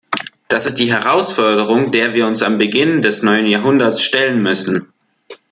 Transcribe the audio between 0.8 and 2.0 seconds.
Herausforderung,